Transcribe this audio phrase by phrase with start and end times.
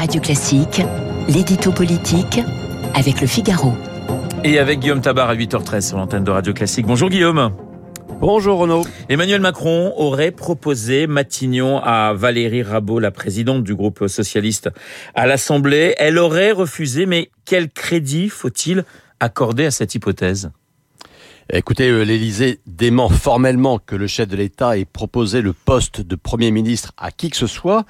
[0.00, 0.80] Radio Classique,
[1.28, 2.40] l'édito politique
[2.94, 3.74] avec le Figaro.
[4.44, 6.86] Et avec Guillaume Tabar à 8h13 sur l'antenne de Radio Classique.
[6.86, 7.52] Bonjour Guillaume.
[8.18, 8.82] Bonjour Renaud.
[9.10, 14.70] Emmanuel Macron aurait proposé Matignon à Valérie Rabault, la présidente du groupe socialiste
[15.14, 15.94] à l'Assemblée.
[15.98, 18.84] Elle aurait refusé, mais quel crédit faut-il
[19.20, 20.50] accorder à cette hypothèse?
[21.52, 26.14] Écoutez, euh, l'Élysée dément formellement que le chef de l'État ait proposé le poste de
[26.14, 27.84] Premier ministre à qui que ce soit,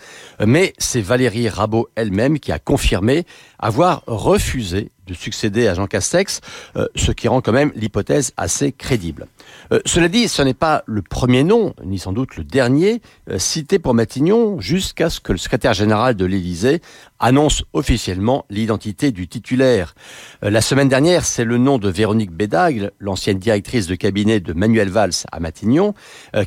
[0.47, 3.27] mais c'est Valérie Rabault elle-même qui a confirmé
[3.59, 6.41] avoir refusé de succéder à Jean Castex,
[6.77, 9.27] euh, ce qui rend quand même l'hypothèse assez crédible.
[9.73, 13.39] Euh, cela dit, ce n'est pas le premier nom, ni sans doute le dernier, euh,
[13.39, 16.81] cité pour Matignon, jusqu'à ce que le secrétaire général de l'Élysée
[17.19, 19.95] annonce officiellement l'identité du titulaire.
[20.43, 24.89] la semaine dernière, c'est le nom de Véronique Bédagle, l'ancienne directrice de cabinet de Manuel
[24.89, 25.93] Valls à Matignon,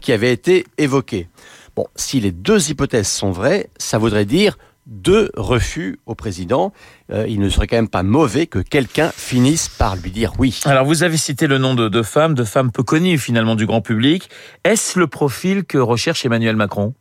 [0.02, 1.28] qui avait été évoqué.
[1.76, 6.74] Bon, si les deux hypothèses sont vraies, ça voudrait dire deux refus au président.
[7.12, 10.60] Euh, il ne serait quand même pas mauvais que quelqu'un finisse par lui dire oui.
[10.66, 13.66] Alors vous avez cité le nom de deux femmes, de femmes peu connues finalement du
[13.66, 14.30] grand public.
[14.64, 16.94] Est-ce le profil que recherche Emmanuel Macron?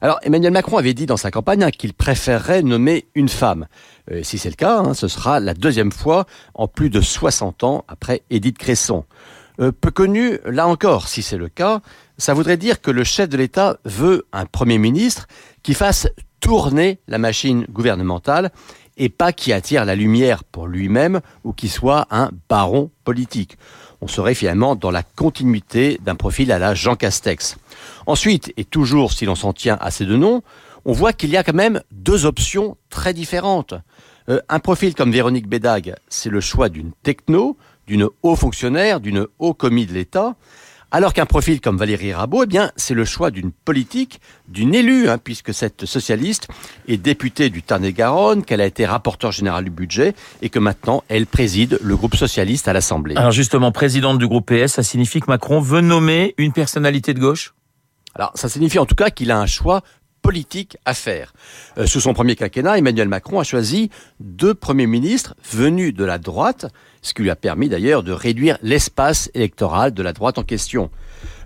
[0.00, 3.66] Alors Emmanuel Macron avait dit dans sa campagne hein, qu'il préférerait nommer une femme.
[4.10, 7.64] Euh, si c'est le cas, hein, ce sera la deuxième fois en plus de 60
[7.64, 9.04] ans après Édith Cresson.
[9.58, 11.80] Euh, peu connu, là encore, si c'est le cas,
[12.18, 15.26] ça voudrait dire que le chef de l'État veut un Premier ministre
[15.62, 16.08] qui fasse
[16.46, 18.52] tourner la machine gouvernementale
[18.96, 23.58] et pas qui attire la lumière pour lui-même ou qui soit un baron politique.
[24.00, 27.56] On serait finalement dans la continuité d'un profil à la Jean Castex.
[28.06, 30.42] Ensuite, et toujours si l'on s'en tient à ces deux noms,
[30.84, 33.74] on voit qu'il y a quand même deux options très différentes.
[34.28, 37.56] Euh, un profil comme Véronique Bédag, c'est le choix d'une techno,
[37.88, 40.36] d'une haut fonctionnaire, d'une haut commis de l'État.
[40.92, 45.08] Alors qu'un profil comme Valérie Rabault, eh bien, c'est le choix d'une politique, d'une élue,
[45.08, 46.46] hein, puisque cette socialiste
[46.86, 51.26] est députée du Tarn-et-Garonne, qu'elle a été rapporteur général du budget et que maintenant elle
[51.26, 53.16] préside le groupe socialiste à l'Assemblée.
[53.16, 57.20] Alors justement, présidente du groupe PS, ça signifie que Macron veut nommer une personnalité de
[57.20, 57.54] gauche?
[58.14, 59.82] Alors ça signifie en tout cas qu'il a un choix
[60.26, 61.32] politique à faire.
[61.78, 66.18] Euh, sous son premier quinquennat, Emmanuel Macron a choisi deux premiers ministres venus de la
[66.18, 66.66] droite,
[67.00, 70.90] ce qui lui a permis d'ailleurs de réduire l'espace électoral de la droite en question.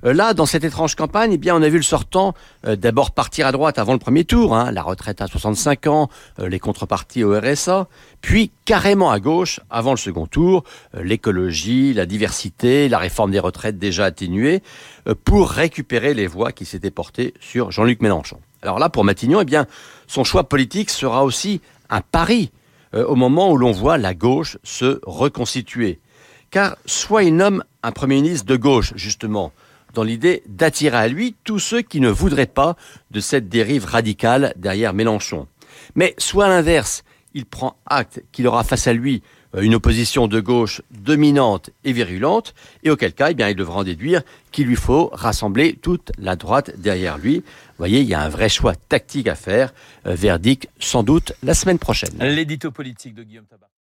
[0.07, 2.33] Euh, là, dans cette étrange campagne, eh bien, on a vu le sortant
[2.67, 6.09] euh, d'abord partir à droite avant le premier tour, hein, la retraite à 65 ans,
[6.39, 7.87] les contreparties au RSA,
[8.23, 10.65] puis carrément à gauche avant le second tour,
[10.95, 14.63] l'écologie, la diversité, la réforme des retraites déjà atténuée,
[15.27, 18.39] pour récupérer les voix qui s'étaient portées sur Jean-Luc Mélenchon.
[18.63, 19.57] Alors là, pour Matignon, eh
[20.07, 22.51] son choix politique sera aussi un pari
[22.95, 26.01] euh, au moment où l'on voit la gauche se reconstituer.
[26.51, 29.53] Car soit il nomme un Premier ministre de gauche, justement,
[29.95, 32.77] dans l'idée d'attirer à lui tous ceux qui ne voudraient pas
[33.11, 35.47] de cette dérive radicale derrière Mélenchon.
[35.95, 37.05] Mais soit à l'inverse,
[37.35, 39.23] il prend acte qu'il aura face à lui
[39.59, 43.85] une opposition de gauche dominante et virulente, et auquel cas, eh bien, il devra en
[43.85, 44.23] déduire
[44.53, 47.37] qu'il lui faut rassembler toute la droite derrière lui.
[47.37, 49.73] Vous voyez, il y a un vrai choix tactique à faire.
[50.07, 52.17] Euh, verdict sans doute la semaine prochaine.
[52.19, 53.69] L'édito politique de Guillaume Tabar.